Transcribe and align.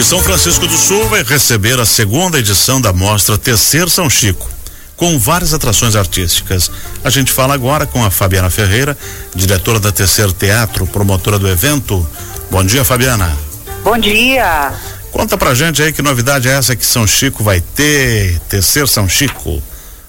E 0.00 0.02
São 0.02 0.22
Francisco 0.22 0.66
do 0.66 0.78
Sul 0.78 1.06
vai 1.08 1.22
receber 1.22 1.78
a 1.78 1.84
segunda 1.84 2.38
edição 2.38 2.80
da 2.80 2.90
mostra 2.90 3.36
Tecer 3.36 3.86
São 3.90 4.08
Chico, 4.08 4.48
com 4.96 5.18
várias 5.18 5.52
atrações 5.52 5.94
artísticas. 5.94 6.70
A 7.04 7.10
gente 7.10 7.30
fala 7.30 7.52
agora 7.52 7.86
com 7.86 8.02
a 8.02 8.10
Fabiana 8.10 8.48
Ferreira, 8.48 8.96
diretora 9.34 9.78
da 9.78 9.92
Tecer 9.92 10.32
Teatro, 10.32 10.86
promotora 10.86 11.38
do 11.38 11.46
evento. 11.46 12.08
Bom 12.50 12.64
dia, 12.64 12.82
Fabiana. 12.82 13.36
Bom 13.84 13.98
dia. 13.98 14.72
Conta 15.12 15.36
pra 15.36 15.54
gente 15.54 15.82
aí 15.82 15.92
que 15.92 16.00
novidade 16.00 16.48
é 16.48 16.52
essa 16.52 16.74
que 16.74 16.86
São 16.86 17.06
Chico 17.06 17.44
vai 17.44 17.60
ter, 17.60 18.40
Tecer 18.48 18.88
São 18.88 19.06
Chico, 19.06 19.62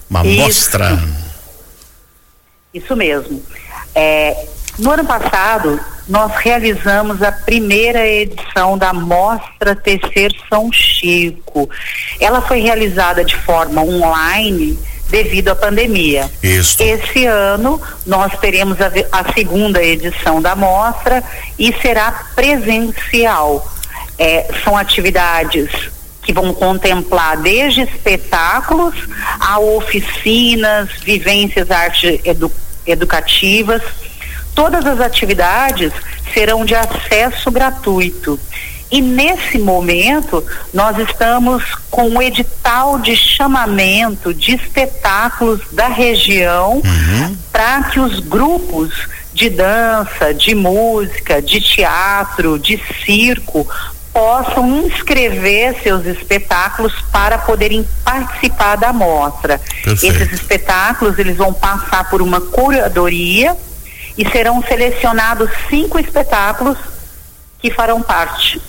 uma 0.09 0.25
Isso. 0.25 0.37
mostra. 0.37 1.03
Isso 2.73 2.95
mesmo. 2.95 3.43
É, 3.93 4.47
no 4.77 4.91
ano 4.91 5.05
passado, 5.05 5.79
nós 6.07 6.31
realizamos 6.37 7.21
a 7.21 7.31
primeira 7.31 8.05
edição 8.07 8.77
da 8.77 8.93
Mostra 8.93 9.75
Tecer 9.75 10.31
São 10.49 10.71
Chico. 10.71 11.69
Ela 12.19 12.41
foi 12.41 12.61
realizada 12.61 13.23
de 13.23 13.35
forma 13.35 13.81
online 13.81 14.77
devido 15.09 15.49
à 15.49 15.55
pandemia. 15.55 16.29
Isso. 16.41 16.81
Esse 16.81 17.25
ano 17.25 17.79
nós 18.05 18.31
teremos 18.39 18.77
a, 18.81 18.91
a 19.11 19.33
segunda 19.33 19.83
edição 19.83 20.41
da 20.41 20.55
mostra 20.55 21.23
e 21.59 21.73
será 21.81 22.11
presencial. 22.35 23.65
É, 24.17 24.49
são 24.63 24.77
atividades 24.77 25.69
que 26.21 26.31
vão 26.31 26.53
contemplar 26.53 27.37
desde 27.37 27.81
espetáculos 27.81 28.95
a 29.39 29.59
oficinas, 29.59 30.89
vivências 31.03 31.69
arte 31.71 32.21
edu- 32.23 32.51
educativas. 32.85 33.81
Todas 34.61 34.85
as 34.85 34.99
atividades 34.99 35.91
serão 36.35 36.63
de 36.63 36.75
acesso 36.75 37.49
gratuito. 37.49 38.39
E 38.91 39.01
nesse 39.01 39.57
momento, 39.57 40.45
nós 40.71 40.99
estamos 40.99 41.63
com 41.89 42.09
o 42.09 42.21
edital 42.21 42.99
de 42.99 43.15
chamamento 43.15 44.31
de 44.31 44.53
espetáculos 44.53 45.61
da 45.71 45.87
região 45.87 46.79
para 47.51 47.85
que 47.85 47.99
os 47.99 48.19
grupos 48.19 48.93
de 49.33 49.49
dança, 49.49 50.31
de 50.31 50.53
música, 50.53 51.41
de 51.41 51.59
teatro, 51.59 52.59
de 52.59 52.79
circo 53.03 53.67
possam 54.13 54.85
inscrever 54.85 55.81
seus 55.81 56.05
espetáculos 56.05 56.93
para 57.11 57.39
poderem 57.39 57.83
participar 58.03 58.75
da 58.75 58.93
mostra. 58.93 59.59
Perfeito. 59.83 60.15
Esses 60.15 60.33
espetáculos 60.33 61.17
eles 61.17 61.37
vão 61.37 61.51
passar 61.51 62.07
por 62.11 62.21
uma 62.21 62.39
curadoria 62.39 63.57
e 64.17 64.29
serão 64.29 64.61
selecionados 64.63 65.49
cinco 65.69 65.99
espetáculos 65.99 66.77
que 67.59 67.71
farão 67.71 68.01
parte. 68.01 68.61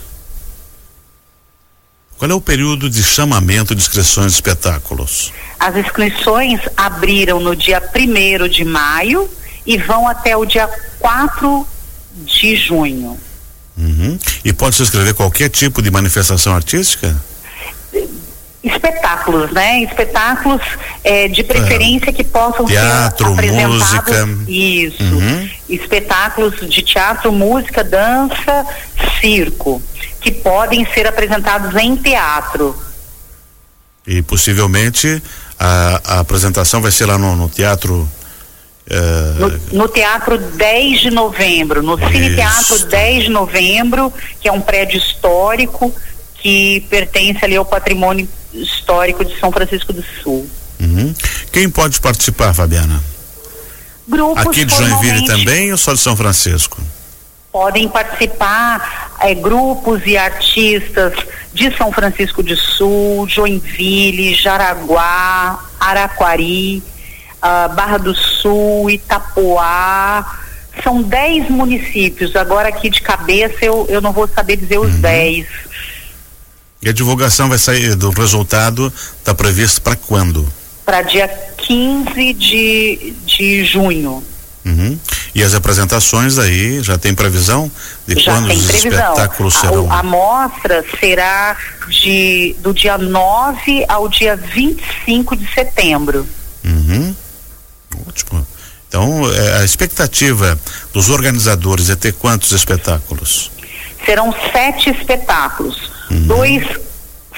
Qual 2.19 2.31
é 2.31 2.35
o 2.35 2.41
período 2.41 2.89
de 2.89 3.03
chamamento 3.03 3.75
de 3.75 3.83
inscrições 3.83 4.33
de 4.33 4.35
espetáculos? 4.35 5.33
As 5.59 5.75
inscrições 5.77 6.61
abriram 6.77 7.41
no 7.41 7.57
dia 7.57 7.83
1 7.83 8.48
de 8.48 8.65
maio 8.65 9.29
e 9.67 9.77
vão 9.77 10.07
até 10.07 10.37
o 10.37 10.45
dia 10.45 10.69
4 11.01 11.67
de 12.25 12.57
junho. 12.57 13.19
Uhum. 13.77 14.19
E 14.45 14.53
pode 14.53 14.77
se 14.77 14.83
inscrever 14.83 15.15
qualquer 15.15 15.48
tipo 15.48 15.83
de 15.83 15.91
manifestação 15.91 16.55
artística? 16.55 17.17
Espetáculos, 18.83 19.53
né? 19.53 19.81
Espetáculos 19.83 20.61
eh, 21.05 21.29
de 21.29 21.45
preferência 21.45 22.13
que 22.13 22.25
possam 22.25 22.67
Teatro, 22.67 23.27
ser 23.27 23.33
apresentados. 23.33 23.77
música. 23.77 24.29
Isso. 24.49 25.03
Uhum. 25.05 25.51
Espetáculos 25.69 26.69
de 26.69 26.83
teatro, 26.83 27.31
música, 27.33 27.85
dança, 27.85 28.67
circo, 29.21 29.81
que 30.21 30.33
podem 30.33 30.85
ser 30.93 31.07
apresentados 31.07 31.75
em 31.77 31.95
teatro. 31.97 32.77
E 34.05 34.21
possivelmente 34.23 35.23
a, 35.59 36.01
a 36.05 36.21
apresentação 36.21 36.83
vai 36.83 36.91
ser 36.91 37.07
lá 37.07 37.17
no, 37.17 37.37
no 37.37 37.48
teatro. 37.48 38.09
eh, 38.91 39.35
No, 39.39 39.85
no 39.85 39.89
Teatro 39.89 40.37
10 40.39 41.01
de 41.03 41.11
Novembro, 41.13 41.83
no 41.85 41.97
Cine 41.98 42.35
Teatro 42.35 42.75
Isso. 42.75 42.87
10 42.89 43.25
de 43.25 43.31
Novembro, 43.31 44.13
que 44.41 44.48
é 44.48 44.53
um 44.53 44.61
prédio 44.61 44.98
histórico 44.98 45.95
que 46.35 46.81
pertence 46.91 47.45
ali 47.45 47.55
ao 47.55 47.65
patrimônio 47.65 48.29
histórico 48.55 49.24
de 49.24 49.39
São 49.39 49.51
Francisco 49.52 49.92
do 49.92 50.05
Sul. 50.23 50.48
uhum. 50.80 51.14
Quem 51.51 51.68
pode 51.68 52.01
participar, 52.01 52.52
Fabiana? 52.55 53.02
Grupos 54.08 54.46
Aqui 54.46 54.64
de 54.64 54.74
Joinville 54.74 55.27
também 55.27 55.70
ou 55.70 55.79
só 55.79 55.92
de 55.92 56.01
São 56.01 56.17
Francisco? 56.17 56.80
podem 57.52 57.86
participar 57.86 59.12
eh, 59.20 59.35
grupos 59.35 60.01
e 60.07 60.17
artistas 60.17 61.12
de 61.52 61.77
São 61.77 61.92
Francisco 61.92 62.42
do 62.42 62.57
Sul, 62.57 63.29
Joinville, 63.29 64.35
Jaraguá, 64.35 65.62
Araquari, 65.79 66.83
ah, 67.42 67.68
Barra 67.68 67.98
do 67.98 68.14
Sul, 68.14 68.89
Itapoá. 68.89 70.39
São 70.83 71.02
10 71.02 71.51
municípios. 71.51 72.35
Agora 72.35 72.70
aqui 72.70 72.89
de 72.89 73.02
cabeça 73.02 73.58
eu, 73.61 73.86
eu 73.91 74.01
não 74.01 74.12
vou 74.12 74.27
saber 74.27 74.57
dizer 74.57 74.79
os 74.79 74.95
10. 74.95 75.46
E 76.83 76.89
a 76.89 76.93
divulgação 76.93 77.48
vai 77.48 77.59
sair 77.59 77.95
do 77.95 78.11
resultado, 78.11 78.93
está 79.19 79.35
previsto 79.35 79.81
para 79.83 79.95
quando? 79.97 80.47
Para 80.85 81.03
dia 81.03 81.29
15 81.59 82.33
de, 82.35 83.15
de 83.25 83.65
junho. 83.65 84.23
Uhum. 84.65 84.98
E 85.35 85.42
as 85.42 85.55
apresentações 85.55 86.39
aí, 86.39 86.83
já 86.83 86.97
tem 86.98 87.15
previsão 87.15 87.71
de 88.07 88.15
Já 88.21 88.33
quando 88.33 88.51
os 88.53 88.65
previsão. 88.67 88.91
espetáculos 88.91 89.57
A- 89.57 89.61
serão? 89.61 89.92
A, 89.92 90.03
mostra 90.03 90.85
será 91.01 91.57
de, 91.89 92.55
do 92.61 92.73
dia 92.75 92.98
9 92.98 93.85
ao 93.89 94.09
dia 94.09 94.37
25 94.37 95.37
de 95.37 95.53
setembro. 95.53 96.27
Uhum. 96.65 97.15
Ótimo. 98.07 98.47
Então, 98.89 99.33
eh, 99.33 99.59
a 99.61 99.65
expectativa 99.65 100.59
dos 100.92 101.09
organizadores 101.11 101.89
é 101.91 101.97
ter 101.97 102.13
quantos 102.13 102.53
espetáculos? 102.53 103.51
Serão 104.05 104.35
sete 104.52 104.90
espetáculos. 104.90 105.90
Uhum. 106.11 106.27
Dois 106.27 106.64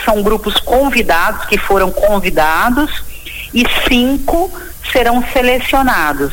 são 0.05 0.23
grupos 0.23 0.55
convidados, 0.61 1.47
que 1.47 1.59
foram 1.59 1.91
convidados, 1.91 3.05
e 3.53 3.65
cinco 3.89 4.51
serão 4.93 5.25
selecionados. 5.33 6.33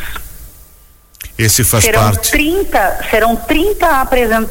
Esse 1.38 1.64
faz 1.64 1.84
serão 1.84 2.03
parte. 2.03 2.31
30, 2.31 3.06
serão 3.09 3.36
30, 3.36 3.88
apresen 4.02 4.47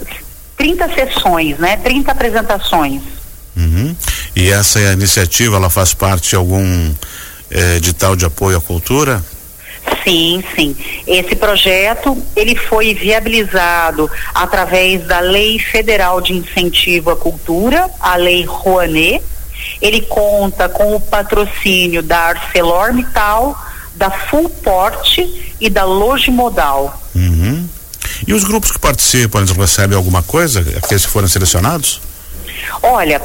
30 0.56 0.94
sessões, 0.94 1.58
né? 1.58 1.76
30 1.76 2.12
apresentações. 2.12 3.02
Uhum. 3.56 3.94
E 4.34 4.50
essa 4.50 4.80
iniciativa, 4.92 5.56
ela 5.56 5.70
faz 5.70 5.94
parte 5.94 6.30
de 6.30 6.36
algum 6.36 6.94
eh, 7.50 7.76
edital 7.76 8.14
de 8.14 8.24
apoio 8.24 8.58
à 8.58 8.60
cultura? 8.60 9.22
Sim, 10.04 10.42
sim. 10.54 10.76
Esse 11.06 11.34
projeto 11.36 12.16
ele 12.34 12.56
foi 12.56 12.94
viabilizado 12.94 14.10
através 14.34 15.06
da 15.06 15.20
Lei 15.20 15.58
Federal 15.58 16.20
de 16.20 16.32
Incentivo 16.32 17.10
à 17.10 17.16
Cultura, 17.16 17.90
a 18.00 18.16
Lei 18.16 18.44
Rouanet. 18.44 19.22
Ele 19.80 20.00
conta 20.02 20.68
com 20.68 20.94
o 20.94 21.00
patrocínio 21.00 22.02
da 22.02 22.18
ArcelorMittal, 22.18 23.56
da 23.94 24.10
Fullport 24.10 25.18
e 25.60 25.68
da 25.70 25.84
Logimodal. 25.84 27.00
Uhum. 27.14 27.68
E 28.26 28.32
os 28.32 28.44
grupos 28.44 28.70
que 28.70 28.78
participam, 28.78 29.38
eles 29.38 29.50
recebem 29.50 29.96
alguma 29.96 30.22
coisa? 30.22 30.60
Aqueles 30.82 31.04
que 31.04 31.12
foram 31.12 31.28
selecionados? 31.28 32.00
Olha, 32.82 33.20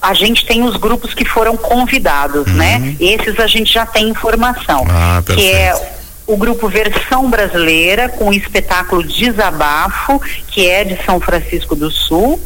a 0.00 0.14
gente 0.14 0.44
tem 0.46 0.62
os 0.62 0.76
grupos 0.76 1.14
que 1.14 1.24
foram 1.24 1.56
convidados, 1.56 2.46
né? 2.46 2.96
Esses 3.00 3.38
a 3.38 3.46
gente 3.46 3.72
já 3.72 3.84
tem 3.84 4.08
informação. 4.08 4.86
Ah, 4.88 5.22
que 5.24 5.34
perfeito. 5.34 5.56
é 5.56 5.97
o 6.28 6.36
grupo 6.36 6.68
Versão 6.68 7.30
Brasileira, 7.30 8.10
com 8.10 8.28
o 8.28 8.34
espetáculo 8.34 9.02
Desabafo, 9.02 10.20
que 10.48 10.68
é 10.68 10.84
de 10.84 11.02
São 11.02 11.18
Francisco 11.18 11.74
do 11.74 11.90
Sul, 11.90 12.38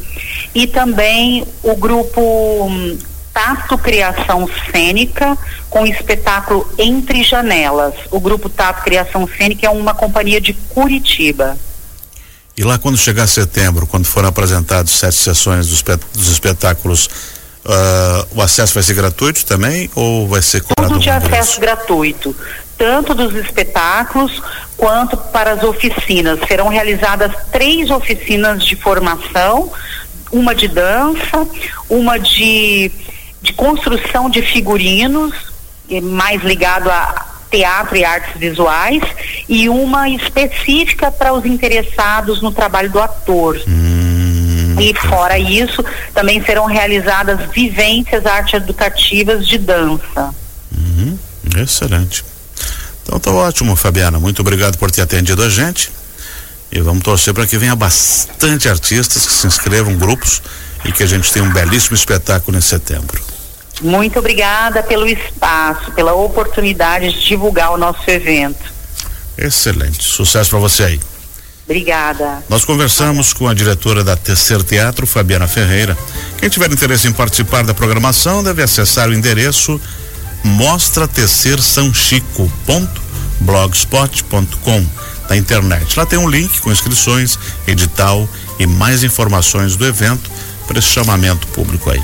e 0.55 0.69
também 0.69 1.45
o 1.65 1.75
grupo 1.75 2.21
hum, 2.21 2.97
Tato 3.35 3.77
Criação 3.77 4.49
Cênica, 4.71 5.37
com 5.69 5.83
o 5.83 5.87
espetáculo 5.87 6.73
Entre 6.79 7.25
Janelas. 7.25 7.95
O 8.13 8.21
grupo 8.21 8.49
Tato 8.49 8.85
Criação 8.85 9.29
Cênica 9.37 9.67
é 9.67 9.71
uma 9.71 9.95
companhia 9.95 10.41
de 10.41 10.53
Curitiba. 10.53 11.59
E 12.57 12.63
lá 12.63 12.79
quando 12.79 12.97
chegar 12.97 13.27
setembro, 13.27 13.85
quando 13.89 14.07
forem 14.07 14.29
apresentados 14.29 14.93
sete 14.93 15.17
sessões 15.17 15.67
dos, 15.67 15.83
dos 16.15 16.29
espetáculos, 16.31 17.09
ah, 17.65 18.27
o 18.33 18.43
acesso 18.43 18.75
vai 18.75 18.83
ser 18.83 18.95
gratuito 18.95 19.47
também 19.47 19.89
ou 19.95 20.27
vai 20.27 20.43
ser 20.43 20.63
cobrado 20.63 20.95
tudo 20.95 21.03
de 21.03 21.11
acesso 21.11 21.61
gratuito, 21.61 22.35
tanto 22.83 23.15
dos 23.15 23.33
espetáculos 23.37 24.43
quanto 24.77 25.17
para 25.17 25.53
as 25.53 25.63
oficinas. 25.63 26.41
Serão 26.49 26.67
realizadas 26.67 27.33
três 27.53 27.91
oficinas 27.91 28.65
de 28.65 28.75
formação, 28.75 29.71
uma 30.33 30.53
de 30.53 30.67
dança, 30.67 31.47
uma 31.89 32.19
de, 32.19 32.91
de 33.41 33.53
construção 33.53 34.29
de 34.29 34.43
figurinos, 34.43 35.33
mais 36.03 36.43
ligado 36.43 36.91
a 36.91 37.25
teatro 37.53 37.97
e 37.97 38.05
artes 38.05 38.33
visuais, 38.35 39.01
e 39.49 39.69
uma 39.69 40.09
específica 40.09 41.13
para 41.13 41.33
os 41.33 41.47
interessados 41.47 42.43
no 42.43 42.51
trabalho 42.51 42.91
do 42.91 43.01
ator. 43.01 43.63
Hum. 43.69 44.75
E 44.81 44.93
fora 45.07 45.39
isso, 45.39 45.85
também 46.13 46.45
serão 46.45 46.65
realizadas 46.65 47.49
vivências 47.53 48.27
arte 48.27 48.57
educativas 48.57 49.47
de 49.47 49.57
dança. 49.57 50.35
Uhum. 50.77 51.17
Excelente. 51.57 52.25
Então 53.03 53.19
tá 53.19 53.31
ótimo, 53.31 53.77
Fabiana. 53.77 54.19
Muito 54.19 54.41
obrigado 54.41 54.79
por 54.79 54.91
ter 54.91 55.03
atendido 55.03 55.43
a 55.43 55.49
gente. 55.49 55.91
E 56.71 56.81
vamos 56.81 57.03
torcer 57.03 57.35
para 57.35 57.47
que 57.47 57.59
venha 57.59 57.77
bastante 57.77 58.69
artistas 58.69 59.27
que 59.27 59.33
se 59.33 59.47
inscrevam, 59.47 59.95
grupos, 59.97 60.41
e 60.85 60.93
que 60.93 61.03
a 61.03 61.07
gente 61.07 61.31
tenha 61.31 61.45
um 61.45 61.53
belíssimo 61.53 61.95
espetáculo 61.95 62.57
em 62.57 62.61
setembro. 62.61 63.23
Muito 63.81 64.19
obrigada 64.19 64.83
pelo 64.83 65.07
espaço, 65.07 65.93
pela 65.93 66.15
oportunidade 66.15 67.13
de 67.13 67.27
divulgar 67.27 67.73
o 67.73 67.77
nosso 67.77 68.09
evento. 68.09 68.73
Excelente. 69.37 70.03
Sucesso 70.03 70.51
para 70.51 70.59
você 70.59 70.85
aí. 70.85 71.01
Obrigada. 71.65 72.43
Nós 72.49 72.65
conversamos 72.65 73.33
com 73.33 73.49
a 73.49 73.55
diretora 73.55 74.03
da 74.03 74.17
Terceiro 74.17 74.63
Teatro, 74.63 75.07
Fabiana 75.07 75.47
Ferreira. 75.49 75.97
Quem 76.39 76.49
tiver 76.49 76.71
interesse 76.71 77.07
em 77.09 77.13
participar 77.13 77.65
da 77.65 77.73
programação 77.73 78.43
deve 78.43 78.63
acessar 78.63 79.09
o 79.09 79.15
endereço 79.15 79.81
mostra 80.45 81.07
tecer 81.07 81.61
São 81.61 81.93
Chico 81.93 82.51
blogspot.com 83.41 84.87
da 85.29 85.37
internet. 85.37 85.99
Lá 85.99 86.05
tem 86.05 86.19
um 86.19 86.29
link 86.29 86.61
com 86.61 86.73
inscrições, 86.73 87.39
edital 87.67 88.29
e 88.59 88.67
mais 88.67 89.03
informações 89.03 89.77
do 89.77 89.87
evento 89.87 90.31
para 90.67 90.79
esse 90.79 90.89
chamamento 90.89 91.47
público 91.49 91.91
aí. 91.91 92.03